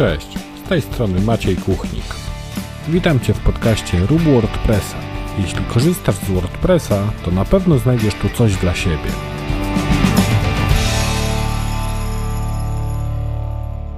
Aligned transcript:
Cześć, 0.00 0.38
z 0.64 0.68
tej 0.68 0.82
strony 0.82 1.20
Maciej 1.20 1.56
Kuchnik. 1.56 2.04
Witam 2.88 3.20
Cię 3.20 3.34
w 3.34 3.40
podcaście 3.40 3.98
Rób 4.06 4.20
WordPressa. 4.22 4.96
Jeśli 5.38 5.64
korzystasz 5.64 6.14
z 6.14 6.30
WordPressa, 6.30 7.12
to 7.24 7.30
na 7.30 7.44
pewno 7.44 7.78
znajdziesz 7.78 8.14
tu 8.14 8.28
coś 8.28 8.56
dla 8.56 8.74
siebie. 8.74 9.10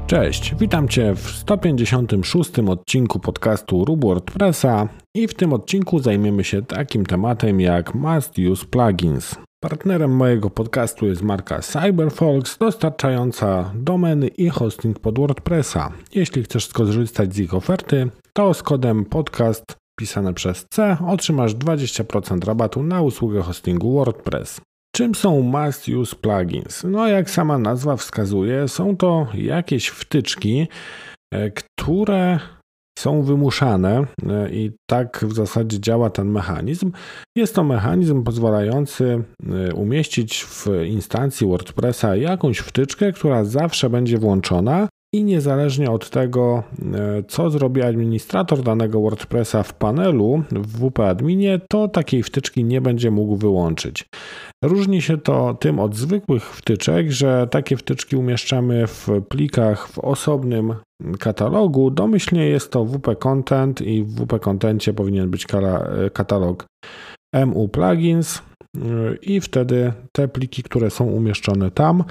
Cześć, 0.06 0.54
witam 0.54 0.88
Cię 0.88 1.14
w 1.14 1.30
156 1.30 2.58
odcinku 2.58 3.18
podcastu 3.18 3.84
Rób 3.84 4.04
WordPressa 4.04 4.88
i 5.14 5.28
w 5.28 5.34
tym 5.34 5.52
odcinku 5.52 5.98
zajmiemy 5.98 6.44
się 6.44 6.62
takim 6.62 7.06
tematem 7.06 7.60
jak 7.60 7.94
Must 7.94 8.38
Use 8.38 8.66
Plugins. 8.66 9.34
Partnerem 9.62 10.10
mojego 10.10 10.50
podcastu 10.50 11.06
jest 11.06 11.22
marka 11.22 11.60
CyberFolks, 11.60 12.58
dostarczająca 12.58 13.70
domeny 13.74 14.28
i 14.28 14.48
hosting 14.48 14.98
pod 14.98 15.18
WordPressa. 15.18 15.92
Jeśli 16.14 16.42
chcesz 16.42 16.66
skorzystać 16.66 17.34
z 17.34 17.38
ich 17.38 17.54
oferty, 17.54 18.08
to 18.32 18.54
z 18.54 18.62
kodem 18.62 19.04
podcast 19.04 19.76
pisane 19.98 20.34
przez 20.34 20.66
C 20.70 20.96
otrzymasz 21.08 21.54
20% 21.54 22.44
rabatu 22.44 22.82
na 22.82 23.02
usługę 23.02 23.42
hostingu 23.42 23.92
WordPress. 23.92 24.60
Czym 24.94 25.14
są 25.14 25.40
Must 25.40 25.88
Use 25.88 26.16
Plugins? 26.16 26.84
No, 26.84 27.08
jak 27.08 27.30
sama 27.30 27.58
nazwa 27.58 27.96
wskazuje, 27.96 28.68
są 28.68 28.96
to 28.96 29.26
jakieś 29.34 29.88
wtyczki, 29.88 30.68
e, 31.34 31.50
które 31.50 32.38
są 33.02 33.22
wymuszane 33.22 34.06
e, 34.28 34.50
i 34.50 34.70
tak 34.86 35.24
w 35.28 35.34
zasadzie 35.34 35.80
działa 35.80 36.10
ten 36.10 36.28
mechanizm. 36.28 36.92
Jest 37.36 37.54
to 37.54 37.64
mechanizm 37.64 38.22
pozwalający 38.22 39.22
e, 39.68 39.74
umieścić 39.74 40.44
w 40.44 40.66
instancji 40.86 41.46
WordPressa 41.46 42.16
jakąś 42.16 42.58
wtyczkę, 42.58 43.12
która 43.12 43.44
zawsze 43.44 43.90
będzie 43.90 44.18
włączona 44.18 44.88
i 45.14 45.24
niezależnie 45.24 45.90
od 45.90 46.10
tego, 46.10 46.62
e, 46.94 47.22
co 47.28 47.50
zrobi 47.50 47.82
administrator 47.82 48.62
danego 48.62 49.00
WordPressa 49.00 49.62
w 49.62 49.74
panelu 49.74 50.42
w 50.50 50.78
WP 50.78 51.00
Adminie, 51.00 51.60
to 51.70 51.88
takiej 51.88 52.22
wtyczki 52.22 52.64
nie 52.64 52.80
będzie 52.80 53.10
mógł 53.10 53.36
wyłączyć. 53.36 54.04
Różni 54.62 55.02
się 55.02 55.18
to 55.18 55.54
tym 55.54 55.78
od 55.78 55.96
zwykłych 55.96 56.44
wtyczek, 56.44 57.10
że 57.10 57.48
takie 57.50 57.76
wtyczki 57.76 58.16
umieszczamy 58.16 58.86
w 58.86 59.08
plikach 59.28 59.88
w 59.88 59.98
osobnym 59.98 60.74
katalogu. 61.18 61.90
Domyślnie 61.90 62.46
jest 62.46 62.70
to 62.70 62.84
WP 62.84 63.16
Content 63.16 63.80
i 63.80 64.02
w 64.02 64.14
WP 64.14 64.38
Contencie 64.40 64.94
powinien 64.94 65.30
być 65.30 65.46
katalog 66.12 66.66
MU 67.46 67.68
Plugins 67.68 68.42
i 69.22 69.40
wtedy 69.40 69.92
te 70.12 70.28
pliki, 70.28 70.62
które 70.62 70.90
są 70.90 71.04
umieszczone 71.04 71.70
tam, 71.70 72.04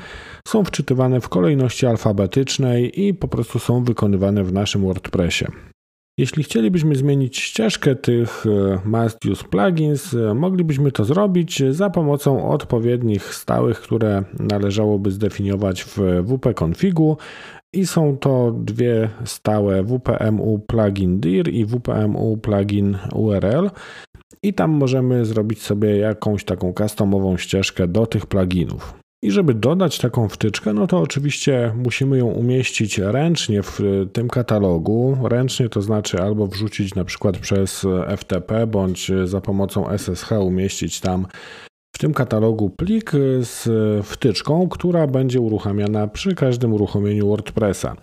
są 0.47 0.63
wczytywane 0.63 1.21
w 1.21 1.29
kolejności 1.29 1.85
alfabetycznej 1.85 3.01
i 3.01 3.13
po 3.13 3.27
prostu 3.27 3.59
są 3.59 3.83
wykonywane 3.83 4.43
w 4.43 4.53
naszym 4.53 4.81
WordPressie. 4.81 5.45
Jeśli 6.21 6.43
chcielibyśmy 6.43 6.95
zmienić 6.95 7.37
ścieżkę 7.37 7.95
tych 7.95 8.45
Must 8.85 9.25
Use 9.25 9.43
Plugins, 9.43 10.13
e, 10.13 10.33
moglibyśmy 10.33 10.91
to 10.91 11.05
zrobić 11.05 11.63
za 11.69 11.89
pomocą 11.89 12.49
odpowiednich 12.49 13.35
stałych, 13.35 13.81
które 13.81 14.23
należałoby 14.39 15.11
zdefiniować 15.11 15.83
w 15.83 15.97
WP 16.25 16.53
Configu 16.53 17.17
i 17.73 17.85
są 17.85 18.17
to 18.17 18.51
dwie 18.51 19.09
stałe 19.25 19.83
WPMU 19.83 20.59
plugin 20.59 21.19
dir 21.19 21.53
i 21.53 21.65
WPMU 21.65 22.37
plugin 22.37 22.97
URL 23.13 23.69
i 24.43 24.53
tam 24.53 24.71
możemy 24.71 25.25
zrobić 25.25 25.61
sobie 25.61 25.97
jakąś 25.97 26.43
taką 26.43 26.73
customową 26.73 27.37
ścieżkę 27.37 27.87
do 27.87 28.05
tych 28.05 28.25
pluginów. 28.25 29.00
I 29.23 29.31
żeby 29.31 29.53
dodać 29.53 29.97
taką 29.97 30.29
wtyczkę, 30.29 30.73
no 30.73 30.87
to 30.87 30.99
oczywiście 30.99 31.73
musimy 31.75 32.17
ją 32.17 32.25
umieścić 32.25 32.97
ręcznie 32.97 33.63
w 33.63 33.79
tym 34.13 34.27
katalogu. 34.27 35.17
Ręcznie 35.23 35.69
to 35.69 35.81
znaczy 35.81 36.21
albo 36.21 36.47
wrzucić 36.47 36.95
na 36.95 37.05
przykład 37.05 37.37
przez 37.37 37.87
FTP, 38.17 38.67
bądź 38.67 39.11
za 39.25 39.41
pomocą 39.41 39.97
SSH 39.97 40.31
umieścić 40.31 40.99
tam 40.99 41.27
w 41.95 41.99
tym 41.99 42.13
katalogu 42.13 42.69
plik 42.69 43.11
z 43.39 43.69
wtyczką, 44.05 44.69
która 44.69 45.07
będzie 45.07 45.39
uruchamiana 45.39 46.07
przy 46.07 46.35
każdym 46.35 46.73
uruchomieniu 46.73 47.27
WordPressa. 47.27 47.95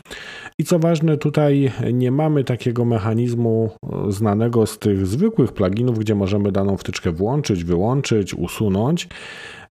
I 0.59 0.65
co 0.65 0.79
ważne, 0.79 1.17
tutaj 1.17 1.73
nie 1.93 2.11
mamy 2.11 2.45
takiego 2.45 2.85
mechanizmu 2.85 3.71
znanego 4.09 4.67
z 4.67 4.79
tych 4.79 5.07
zwykłych 5.07 5.53
pluginów, 5.53 5.99
gdzie 5.99 6.15
możemy 6.15 6.53
daną 6.53 6.77
wtyczkę 6.77 7.13
włączyć, 7.13 7.65
wyłączyć, 7.65 8.35
usunąć. 8.35 9.09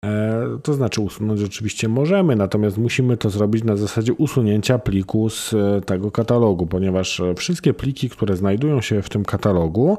E, 0.04 0.44
to 0.62 0.74
znaczy 0.74 1.00
usunąć 1.00 1.42
oczywiście 1.42 1.88
możemy, 1.88 2.36
natomiast 2.36 2.78
musimy 2.78 3.16
to 3.16 3.30
zrobić 3.30 3.64
na 3.64 3.76
zasadzie 3.76 4.12
usunięcia 4.12 4.78
pliku 4.78 5.30
z 5.30 5.54
tego 5.86 6.10
katalogu, 6.10 6.66
ponieważ 6.66 7.22
wszystkie 7.36 7.74
pliki, 7.74 8.10
które 8.10 8.36
znajdują 8.36 8.80
się 8.80 9.02
w 9.02 9.08
tym 9.08 9.24
katalogu, 9.24 9.98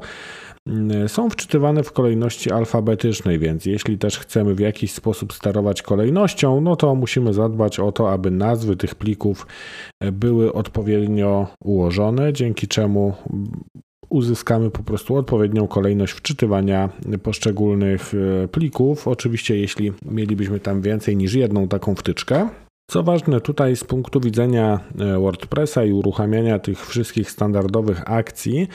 Mm, 0.66 1.08
są 1.08 1.30
wczytywane 1.30 1.82
w 1.82 1.92
kolejności 1.92 2.52
alfabetycznej, 2.52 3.38
więc 3.38 3.66
jeśli 3.66 3.98
też 3.98 4.18
chcemy 4.18 4.54
w 4.54 4.60
jakiś 4.60 4.92
sposób 4.92 5.32
sterować 5.32 5.82
kolejnością, 5.82 6.60
no 6.60 6.76
to 6.76 6.94
musimy 6.94 7.34
zadbać 7.34 7.80
o 7.80 7.92
to, 7.92 8.12
aby 8.12 8.30
nazwy 8.30 8.76
tych 8.76 8.94
plików 8.94 9.46
e, 10.00 10.12
były 10.12 10.52
odpowiednio 10.52 11.46
ułożone, 11.64 12.32
dzięki 12.32 12.68
czemu 12.68 13.14
uzyskamy 14.10 14.70
po 14.70 14.82
prostu 14.82 15.16
odpowiednią 15.16 15.68
kolejność 15.68 16.12
wczytywania 16.12 16.88
poszczególnych 17.22 18.12
e, 18.44 18.48
plików. 18.48 19.08
Oczywiście, 19.08 19.56
jeśli 19.56 19.92
mielibyśmy 20.04 20.60
tam 20.60 20.82
więcej 20.82 21.16
niż 21.16 21.34
jedną 21.34 21.68
taką 21.68 21.94
wtyczkę. 21.94 22.48
Co 22.90 23.02
ważne 23.02 23.40
tutaj 23.40 23.76
z 23.76 23.84
punktu 23.84 24.20
widzenia 24.20 24.80
e, 24.98 25.18
WordPressa 25.18 25.84
i 25.84 25.92
uruchamiania 25.92 26.58
tych 26.58 26.86
wszystkich 26.86 27.30
standardowych 27.30 28.10
akcji, 28.10 28.68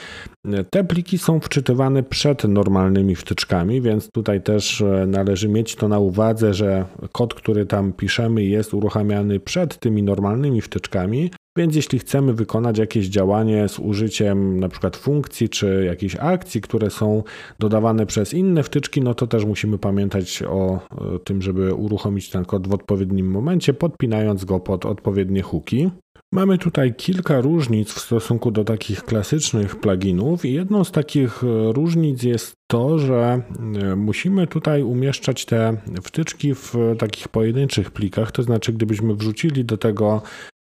te 0.70 0.84
pliki 0.84 1.18
są 1.18 1.40
wczytywane 1.40 2.02
przed 2.02 2.44
normalnymi 2.44 3.14
wtyczkami, 3.14 3.80
więc 3.80 4.10
tutaj 4.10 4.42
też 4.42 4.80
e, 4.80 5.06
należy 5.06 5.48
mieć 5.48 5.76
to 5.76 5.88
na 5.88 5.98
uwadze, 5.98 6.54
że 6.54 6.84
kod, 7.12 7.34
który 7.34 7.66
tam 7.66 7.92
piszemy, 7.92 8.44
jest 8.44 8.74
uruchamiany 8.74 9.40
przed 9.40 9.78
tymi 9.78 10.02
normalnymi 10.02 10.60
wtyczkami, 10.60 11.30
więc 11.58 11.76
jeśli 11.76 11.98
chcemy 11.98 12.34
wykonać 12.34 12.78
jakieś 12.78 13.06
działanie 13.06 13.68
z 13.68 13.78
użyciem 13.78 14.60
na 14.60 14.68
przykład 14.68 14.96
funkcji 14.96 15.48
czy 15.48 15.84
jakichś 15.86 16.16
akcji, 16.20 16.60
które 16.60 16.90
są 16.90 17.22
dodawane 17.58 18.06
przez 18.06 18.34
inne 18.34 18.62
wtyczki, 18.62 19.00
no 19.00 19.14
to 19.14 19.26
też 19.26 19.44
musimy 19.44 19.78
pamiętać 19.78 20.42
o 20.42 20.80
tym, 21.24 21.42
żeby 21.42 21.74
uruchomić 21.74 22.30
ten 22.30 22.44
kod 22.44 22.68
w 22.68 22.74
odpowiednim 22.74 23.30
momencie, 23.30 23.74
podpinając 23.74 24.44
go 24.44 24.60
pod 24.60 24.86
odpowiednie 24.86 25.42
hooki. 25.42 25.90
Mamy 26.32 26.58
tutaj 26.58 26.94
kilka 26.94 27.40
różnic 27.40 27.92
w 27.92 28.00
stosunku 28.00 28.50
do 28.50 28.64
takich 28.64 29.04
klasycznych 29.04 29.76
pluginów 29.76 30.44
i 30.44 30.52
jedną 30.52 30.84
z 30.84 30.92
takich 30.92 31.42
różnic 31.72 32.22
jest 32.22 32.52
to, 32.70 32.98
że 32.98 33.42
e, 33.82 33.96
musimy 33.96 34.46
tutaj 34.46 34.82
umieszczać 34.82 35.44
te 35.44 35.76
wtyczki 36.02 36.54
w 36.54 36.74
takich 36.98 37.28
pojedynczych 37.28 37.90
plikach, 37.90 38.32
to 38.32 38.42
znaczy 38.42 38.72
gdybyśmy 38.72 39.14
wrzucili 39.14 39.64
do 39.64 39.76
tego 39.76 40.22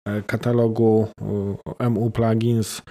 E, 0.08 0.22
katalogu 0.22 1.08
e, 1.80 1.90
MU 1.90 2.10
Plugins 2.10 2.82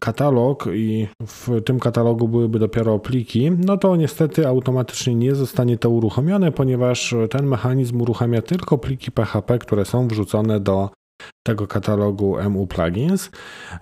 katalog 0.00 0.68
i 0.74 1.08
w 1.26 1.62
tym 1.64 1.80
katalogu 1.80 2.28
byłyby 2.28 2.58
dopiero 2.58 2.98
pliki, 2.98 3.50
no 3.50 3.76
to 3.76 3.96
niestety 3.96 4.48
automatycznie 4.48 5.14
nie 5.14 5.34
zostanie 5.34 5.78
to 5.78 5.90
uruchomione, 5.90 6.52
ponieważ 6.52 7.14
ten 7.30 7.46
mechanizm 7.46 8.00
uruchamia 8.00 8.42
tylko 8.42 8.78
pliki 8.78 9.12
PHP, 9.12 9.58
które 9.58 9.84
są 9.84 10.08
wrzucone 10.08 10.60
do 10.60 10.90
tego 11.46 11.66
katalogu 11.66 12.36
MU 12.50 12.66
Plugins. 12.66 13.30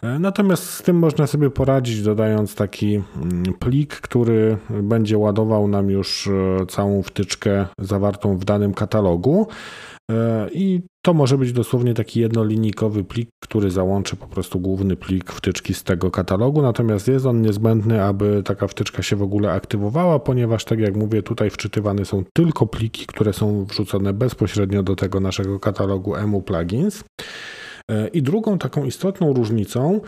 E, 0.03 0.19
natomiast 0.19 0.71
z 0.71 0.83
tym 0.83 0.99
można 0.99 1.27
sobie 1.27 1.51
poradzić, 1.51 2.03
dodając 2.03 2.55
taki 2.55 2.95
mm, 2.95 3.45
plik, 3.59 3.95
który 3.95 4.59
będzie 4.71 5.19
ładował 5.19 5.69
nam 5.69 5.91
już 5.91 6.29
całą 6.69 7.03
wtyczkę 7.03 7.67
zawartą 7.81 8.39
w 8.39 8.45
danym 8.45 8.75
katalogu. 8.75 9.49
I 10.53 10.83
to 11.07 11.15
może 11.15 11.39
być 11.39 11.53
dosłownie 11.53 11.95
taki 11.95 12.21
jednolinijkowy 12.21 13.05
plik, 13.05 13.29
który 13.43 13.71
załączy 13.71 14.17
po 14.17 14.27
prostu 14.27 14.61
główny 14.61 14.97
plik 14.97 15.33
wtyczki 15.33 15.75
z 15.75 15.83
tego 15.83 16.11
katalogu, 16.11 16.63
natomiast 16.63 17.09
jest 17.09 17.27
on 17.27 17.43
niezbędny, 17.43 18.03
aby 18.03 18.43
taka 18.43 18.69
wtyczka 18.69 19.03
się 19.03 19.17
w 19.17 19.23
ogóle 19.23 19.53
aktywowała, 19.53 20.19
ponieważ 20.19 20.65
tak 20.65 20.79
jak 20.79 20.97
mówię, 20.97 21.23
tutaj 21.23 21.51
wczytywane 21.51 22.05
są 22.05 22.25
tylko 22.33 22.67
pliki, 22.67 23.07
które 23.07 23.33
są 23.33 23.65
wrzucone 23.65 24.13
bezpośrednio 24.13 24.83
do 24.83 24.97
tego 24.97 25.21
naszego 25.21 25.61
katalogu 25.61 26.17
EMU 26.17 26.43
plugins. 26.43 27.05
E, 27.91 28.09
I 28.09 28.23
drugą 28.23 28.59
taką 28.59 28.85
istotną 28.85 29.33
różnicą 29.33 30.01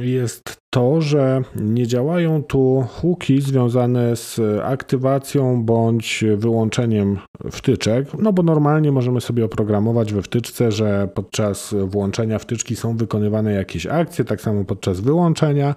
jest 0.00 0.56
to, 0.70 1.00
że 1.00 1.42
nie 1.56 1.86
działają 1.86 2.42
tu 2.42 2.84
hooki 2.88 3.40
związane 3.40 4.16
z 4.16 4.40
aktywacją 4.64 5.64
bądź 5.64 6.24
wyłączeniem 6.36 7.18
wtyczek, 7.50 8.08
no 8.18 8.32
bo 8.32 8.42
normalnie 8.42 8.92
możemy 8.92 9.20
sobie 9.20 9.44
oprogramować 9.44 10.12
we 10.12 10.22
wtyczce, 10.22 10.72
że 10.72 11.08
podczas 11.14 11.74
włączenia 11.86 12.38
wtyczki 12.38 12.76
są 12.76 12.96
wykonywane 12.96 13.52
jakieś 13.52 13.86
akcje, 13.86 14.24
tak 14.24 14.40
samo 14.40 14.64
podczas 14.64 15.00
wyłączenia 15.00 15.74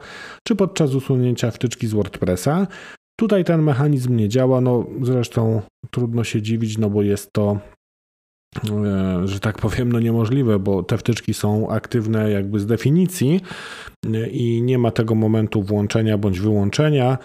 czy 0.47 0.55
podczas 0.55 0.93
usunięcia 0.93 1.51
wtyczki 1.51 1.87
z 1.87 1.93
WordPressa. 1.93 2.67
Tutaj 3.19 3.43
ten 3.43 3.61
mechanizm 3.61 4.15
nie 4.15 4.29
działa, 4.29 4.61
no 4.61 4.85
zresztą 5.01 5.61
trudno 5.91 6.23
się 6.23 6.41
dziwić, 6.41 6.77
no 6.77 6.89
bo 6.89 7.01
jest 7.01 7.33
to 7.33 7.59
że 9.25 9.39
tak 9.39 9.57
powiem, 9.57 9.91
no 9.91 9.99
niemożliwe, 9.99 10.59
bo 10.59 10.83
te 10.83 10.97
wtyczki 10.97 11.33
są 11.33 11.69
aktywne 11.69 12.31
jakby 12.31 12.59
z 12.59 12.65
definicji 12.65 13.41
e, 14.13 14.29
i 14.29 14.61
nie 14.61 14.77
ma 14.77 14.91
tego 14.91 15.15
momentu 15.15 15.61
włączenia 15.61 16.17
bądź 16.17 16.39
wyłączenia, 16.39 17.17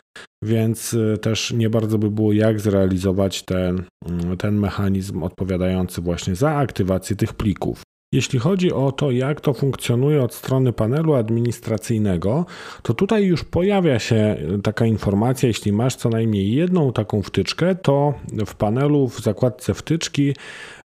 więc 0.44 0.96
też 1.22 1.52
nie 1.52 1.70
bardzo 1.70 1.98
by 1.98 2.10
było 2.10 2.32
jak 2.32 2.60
zrealizować 2.60 3.42
ten, 3.42 3.82
mm, 4.08 4.36
ten 4.36 4.58
mechanizm 4.58 5.22
odpowiadający 5.22 6.00
właśnie 6.00 6.34
za 6.34 6.50
aktywację 6.50 7.16
tych 7.16 7.34
plików. 7.34 7.82
Jeśli 8.12 8.38
chodzi 8.38 8.72
o 8.72 8.92
to, 8.92 9.10
jak 9.10 9.40
to 9.40 9.54
funkcjonuje 9.54 10.22
od 10.22 10.34
strony 10.34 10.72
panelu 10.72 11.14
administracyjnego, 11.14 12.46
to 12.82 12.94
tutaj 12.94 13.24
już 13.24 13.44
pojawia 13.44 13.98
się 13.98 14.36
taka 14.62 14.86
informacja, 14.86 15.46
jeśli 15.46 15.72
masz 15.72 15.96
co 15.96 16.08
najmniej 16.08 16.52
jedną 16.52 16.92
taką 16.92 17.22
wtyczkę, 17.22 17.74
to 17.74 18.14
w 18.46 18.54
panelu 18.54 19.08
w 19.08 19.20
zakładce 19.20 19.74
wtyczki 19.74 20.34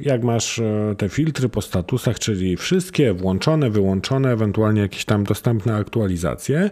jak 0.00 0.22
masz 0.24 0.58
e, 0.58 0.94
te 0.98 1.08
filtry 1.08 1.48
po 1.48 1.62
statusach, 1.62 2.18
czyli 2.18 2.56
wszystkie 2.56 3.14
włączone, 3.14 3.70
wyłączone, 3.70 4.32
ewentualnie 4.32 4.80
jakieś 4.80 5.04
tam 5.04 5.24
dostępne 5.24 5.74
aktualizacje, 5.74 6.70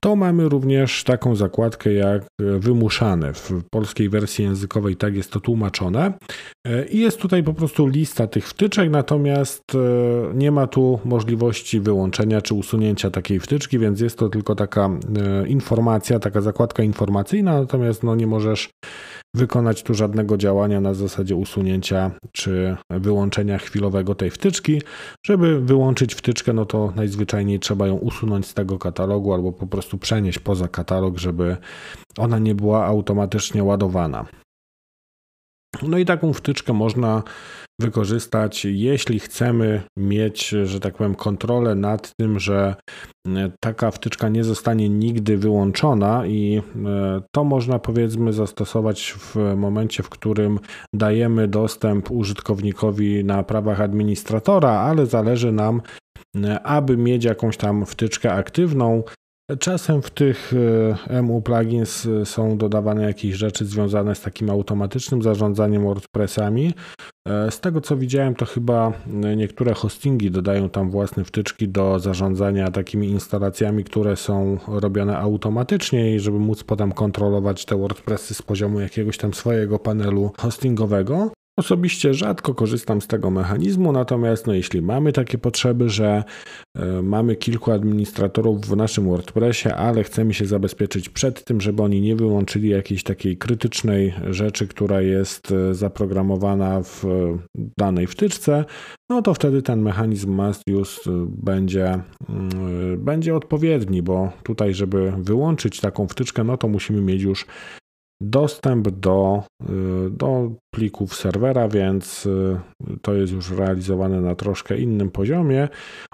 to 0.00 0.16
mamy 0.16 0.48
również 0.48 1.04
taką 1.04 1.36
zakładkę 1.36 1.92
jak 1.92 2.22
wymuszane. 2.38 3.32
W 3.32 3.50
polskiej 3.70 4.08
wersji 4.08 4.44
językowej 4.44 4.96
tak 4.96 5.16
jest 5.16 5.32
to 5.32 5.40
tłumaczone. 5.40 6.12
E, 6.66 6.86
I 6.86 6.98
jest 6.98 7.18
tutaj 7.18 7.42
po 7.42 7.54
prostu 7.54 7.86
lista 7.86 8.26
tych 8.26 8.48
wtyczek, 8.48 8.90
natomiast 8.90 9.62
nie 10.34 10.50
ma 10.50 10.66
tu 10.66 11.00
możliwości 11.04 11.80
wyłączenia 11.80 12.42
czy 12.42 12.54
usunięcia 12.54 13.10
takiej 13.10 13.40
wtyczki, 13.40 13.78
więc 13.78 14.00
jest 14.00 14.18
to 14.18 14.28
tylko 14.28 14.54
taka 14.54 14.90
informacja, 15.46 16.18
taka 16.18 16.40
zakładka 16.40 16.82
informacyjna, 16.82 17.60
natomiast 17.60 18.02
no 18.02 18.14
nie 18.14 18.26
możesz 18.26 18.70
wykonać 19.34 19.82
tu 19.82 19.94
żadnego 19.94 20.36
działania 20.36 20.80
na 20.80 20.94
zasadzie 20.94 21.36
usunięcia 21.36 22.10
czy 22.32 22.76
wyłączenia 22.90 23.58
chwilowego 23.58 24.14
tej 24.14 24.30
wtyczki. 24.30 24.82
Żeby 25.22 25.60
wyłączyć 25.60 26.14
wtyczkę, 26.14 26.52
no 26.52 26.66
to 26.66 26.92
najzwyczajniej 26.96 27.60
trzeba 27.60 27.86
ją 27.86 27.94
usunąć 27.94 28.46
z 28.46 28.54
tego 28.54 28.78
katalogu 28.78 29.34
albo 29.34 29.52
po 29.52 29.66
prostu 29.66 29.98
przenieść 29.98 30.38
poza 30.38 30.68
katalog, 30.68 31.18
żeby 31.18 31.56
ona 32.18 32.38
nie 32.38 32.54
była 32.54 32.86
automatycznie 32.86 33.64
ładowana. 33.64 34.26
No 35.82 35.98
i 35.98 36.04
taką 36.04 36.32
wtyczkę 36.32 36.72
można 36.72 37.22
wykorzystać, 37.80 38.64
jeśli 38.64 39.20
chcemy 39.20 39.82
mieć, 39.96 40.48
że 40.64 40.80
tak 40.80 40.96
powiem, 40.96 41.14
kontrolę 41.14 41.74
nad 41.74 42.12
tym, 42.16 42.38
że 42.38 42.74
e, 43.28 43.50
taka 43.60 43.90
wtyczka 43.90 44.28
nie 44.28 44.44
zostanie 44.44 44.88
nigdy 44.88 45.36
wyłączona 45.36 46.26
i 46.26 46.62
e, 46.86 47.22
to 47.34 47.44
można 47.44 47.78
powiedzmy 47.78 48.32
zastosować 48.32 49.14
w 49.18 49.36
momencie, 49.56 50.02
w 50.02 50.08
którym 50.08 50.58
dajemy 50.94 51.48
dostęp 51.48 52.10
użytkownikowi 52.10 53.24
na 53.24 53.42
prawach 53.42 53.80
administratora, 53.80 54.70
ale 54.70 55.06
zależy 55.06 55.52
nam, 55.52 55.82
e, 56.36 56.62
aby 56.62 56.96
mieć 56.96 57.24
jakąś 57.24 57.56
tam 57.56 57.86
wtyczkę 57.86 58.32
aktywną, 58.32 59.02
Czasem 59.58 60.02
w 60.02 60.10
tych 60.10 60.52
e, 61.10 61.22
MU 61.22 61.42
plugins 61.42 62.06
e, 62.06 62.26
są 62.26 62.58
dodawane 62.58 63.02
jakieś 63.02 63.34
rzeczy 63.34 63.64
związane 63.64 64.14
z 64.14 64.20
takim 64.20 64.50
automatycznym 64.50 65.22
zarządzaniem 65.22 65.82
WordPressami. 65.82 66.74
E, 67.28 67.50
z 67.50 67.60
tego 67.60 67.80
co 67.80 67.96
widziałem, 67.96 68.34
to 68.34 68.46
chyba 68.46 68.92
niektóre 69.36 69.74
hostingi 69.74 70.30
dodają 70.30 70.68
tam 70.70 70.90
własne 70.90 71.24
wtyczki 71.24 71.68
do 71.68 71.98
zarządzania 71.98 72.70
takimi 72.70 73.08
instalacjami, 73.08 73.84
które 73.84 74.16
są 74.16 74.58
robione 74.68 75.18
automatycznie 75.18 76.14
i 76.14 76.20
żeby 76.20 76.38
móc 76.38 76.64
potem 76.64 76.92
kontrolować 76.92 77.64
te 77.64 77.76
WordPressy 77.76 78.34
z 78.34 78.42
poziomu 78.42 78.80
jakiegoś 78.80 79.18
tam 79.18 79.34
swojego 79.34 79.78
panelu 79.78 80.30
hostingowego. 80.38 81.30
Osobiście 81.62 82.14
rzadko 82.14 82.54
korzystam 82.54 83.00
z 83.00 83.06
tego 83.06 83.30
mechanizmu, 83.30 83.92
natomiast 83.92 84.46
no, 84.46 84.54
jeśli 84.54 84.82
mamy 84.82 85.12
takie 85.12 85.38
potrzeby, 85.38 85.88
że 85.88 86.24
y, 86.78 87.02
mamy 87.02 87.36
kilku 87.36 87.72
administratorów 87.72 88.60
w 88.60 88.76
naszym 88.76 89.04
WordPressie, 89.04 89.68
ale 89.68 90.04
chcemy 90.04 90.34
się 90.34 90.46
zabezpieczyć 90.46 91.08
przed 91.08 91.44
tym, 91.44 91.60
żeby 91.60 91.82
oni 91.82 92.00
nie 92.00 92.16
wyłączyli 92.16 92.68
jakiejś 92.68 93.02
takiej 93.02 93.36
krytycznej 93.36 94.14
rzeczy, 94.30 94.68
która 94.68 95.00
jest 95.00 95.52
e, 95.52 95.74
zaprogramowana 95.74 96.82
w 96.82 97.04
danej 97.78 98.06
wtyczce, 98.06 98.64
no 99.10 99.22
to 99.22 99.34
wtedy 99.34 99.62
ten 99.62 99.82
mechanizm 99.82 100.30
must 100.32 100.62
use 100.68 101.00
będzie, 101.28 101.94
y, 101.94 102.96
będzie 102.96 103.36
odpowiedni, 103.36 104.02
bo 104.02 104.32
tutaj, 104.42 104.74
żeby 104.74 105.12
wyłączyć 105.18 105.80
taką 105.80 106.08
wtyczkę, 106.08 106.44
no 106.44 106.56
to 106.56 106.68
musimy 106.68 107.00
mieć 107.00 107.22
już 107.22 107.46
dostęp 108.22 108.88
do, 108.88 109.42
y, 109.62 110.10
do 110.10 110.50
plików 110.74 111.14
serwera, 111.14 111.68
więc 111.68 112.26
y, 112.26 112.60
to 113.02 113.14
jest 113.14 113.32
już 113.32 113.50
realizowane 113.50 114.20
na 114.20 114.34
troszkę 114.34 114.78
innym 114.78 115.10
poziomie. 115.10 115.68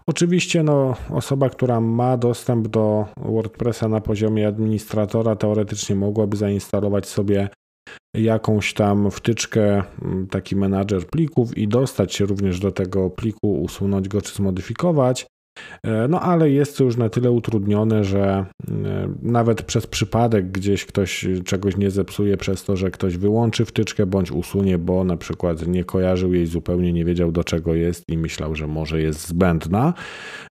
Oczywiście 0.06 0.62
no, 0.62 0.96
osoba, 1.10 1.48
która 1.48 1.80
ma 1.80 2.16
dostęp 2.16 2.68
do 2.68 3.06
WordPressa 3.16 3.88
na 3.88 4.00
poziomie 4.00 4.48
administratora, 4.48 5.36
teoretycznie 5.36 5.96
mogłaby 5.96 6.36
zainstalować 6.36 7.06
sobie 7.06 7.48
jakąś 8.16 8.74
tam 8.74 9.10
wtyczkę, 9.10 9.82
mm, 10.02 10.26
taki 10.26 10.56
menadżer 10.56 11.06
plików 11.06 11.58
i 11.58 11.68
dostać 11.68 12.14
się 12.14 12.26
również 12.26 12.60
do 12.60 12.72
tego 12.72 13.10
pliku, 13.10 13.62
usunąć 13.62 14.08
go 14.08 14.22
czy 14.22 14.34
zmodyfikować. 14.34 15.26
E, 15.82 16.08
no 16.08 16.20
ale 16.20 16.50
jest 16.50 16.78
to 16.78 16.84
już 16.84 16.96
na 16.96 17.08
tyle 17.08 17.30
utrudnione, 17.30 18.04
że 18.04 18.46
e, 18.68 19.08
nawet 19.22 19.62
przez 19.62 19.86
przypadek 19.86 20.50
gdzieś 20.50 20.86
ktoś 20.86 21.26
czegoś 21.44 21.76
nie 21.76 21.90
zepsuje 21.90 22.36
przez 22.36 22.64
to, 22.64 22.76
że 22.76 22.90
ktoś 22.90 23.16
wyłączy 23.16 23.64
wtyczkę 23.64 24.06
bądź 24.06 24.30
usunie, 24.32 24.78
bo 24.78 25.04
na 25.04 25.16
przykład 25.16 25.66
nie 25.66 25.84
kojarzył 25.84 26.34
jej 26.34 26.46
zupełnie, 26.46 26.92
nie 26.92 27.04
wiedział 27.04 27.32
do 27.32 27.44
czego 27.44 27.74
jest 27.74 28.04
i 28.08 28.18
myślał, 28.18 28.54
że 28.54 28.66
może 28.66 29.02
jest 29.02 29.28
zbędna. 29.28 29.94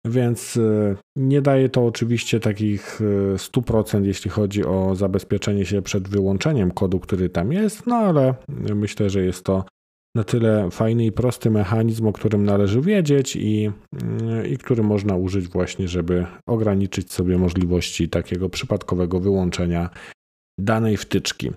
Więc 0.06 0.58
e, 0.58 0.96
nie 1.16 1.42
daje 1.42 1.70
to 1.70 1.86
oczywiście 1.86 2.40
takich 2.40 3.02
100%, 3.36 4.06
jeśli 4.06 4.32
chodzi 4.32 4.66
o 4.66 4.96
zabezpieczenie 4.96 5.66
się 5.66 5.82
przed 5.82 6.08
wyłączeniem 6.08 6.72
kodu, 6.72 7.00
który 7.00 7.30
tam 7.30 7.52
jest, 7.52 7.88
no 7.88 7.96
ale 7.96 8.34
myślę, 8.76 9.10
że 9.10 9.22
jest 9.22 9.44
to 9.44 9.66
na 10.16 10.24
tyle 10.24 10.72
fajny 10.72 11.06
i 11.06 11.12
prosty 11.12 11.50
mechanizm, 11.52 12.08
o 12.08 12.14
którym 12.14 12.44
należy 12.44 12.82
wiedzieć 12.82 13.36
i, 13.36 13.72
mm, 14.02 14.48
i 14.48 14.58
który 14.58 14.84
można 14.84 15.16
użyć 15.16 15.48
właśnie, 15.48 15.88
żeby 15.88 16.26
ograniczyć 16.48 17.14
sobie 17.14 17.38
możliwości 17.38 18.10
takiego 18.10 18.50
przypadkowego 18.50 19.20
wyłączenia 19.20 19.90
danej 20.60 20.98
wtyczki. 20.98 21.52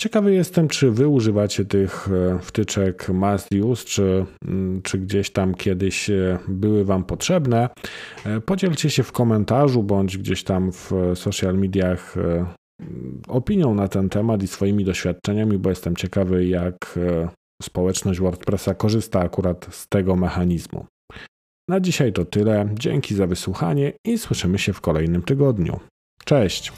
Ciekawy 0.00 0.34
jestem, 0.34 0.68
czy 0.68 0.90
wy 0.90 1.08
używacie 1.08 1.64
tych 1.64 2.08
e, 2.08 2.38
wtyczek 2.42 3.08
must 3.08 3.52
use, 3.52 3.84
czy, 3.84 4.26
mm, 4.44 4.82
czy 4.82 4.98
gdzieś 4.98 5.30
tam 5.30 5.54
kiedyś 5.54 6.10
e, 6.10 6.38
były 6.48 6.84
wam 6.84 7.04
potrzebne. 7.04 7.68
E, 8.26 8.40
podzielcie 8.40 8.90
się 8.90 9.02
w 9.02 9.12
komentarzu 9.12 9.82
bądź 9.82 10.18
gdzieś 10.18 10.44
tam 10.44 10.72
w 10.72 10.90
social 11.14 11.58
mediach 11.58 12.14
opinią 13.28 13.74
na 13.74 13.88
ten 13.88 14.08
temat 14.08 14.42
i 14.42 14.46
swoimi 14.46 14.84
doświadczeniami, 14.84 15.58
bo 15.58 15.70
jestem 15.70 15.96
ciekawy, 15.96 16.46
jak 16.46 16.98
społeczność 17.64 18.20
WordPressa 18.20 18.74
korzysta 18.74 19.20
akurat 19.20 19.66
z 19.70 19.88
tego 19.88 20.16
mechanizmu. 20.16 20.86
Na 21.68 21.80
dzisiaj 21.80 22.12
to 22.12 22.24
tyle. 22.24 22.68
Dzięki 22.72 23.14
za 23.14 23.26
wysłuchanie 23.26 23.92
i 24.04 24.18
słyszymy 24.18 24.58
się 24.58 24.72
w 24.72 24.80
kolejnym 24.80 25.22
tygodniu. 25.22 25.80
Cześć! 26.24 26.72